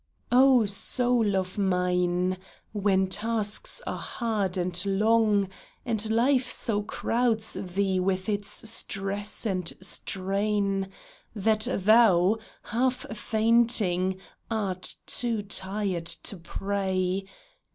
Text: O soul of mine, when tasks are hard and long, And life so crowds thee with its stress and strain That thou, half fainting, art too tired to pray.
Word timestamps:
O 0.31 0.65
soul 0.65 1.35
of 1.35 1.59
mine, 1.59 2.39
when 2.71 3.05
tasks 3.07 3.83
are 3.85 3.99
hard 3.99 4.57
and 4.57 4.83
long, 4.83 5.47
And 5.85 6.09
life 6.09 6.49
so 6.49 6.81
crowds 6.81 7.53
thee 7.53 7.99
with 7.99 8.27
its 8.27 8.67
stress 8.67 9.45
and 9.45 9.71
strain 9.79 10.89
That 11.35 11.67
thou, 11.69 12.39
half 12.63 13.15
fainting, 13.15 14.17
art 14.49 14.95
too 15.05 15.43
tired 15.43 16.07
to 16.07 16.37
pray. 16.37 17.25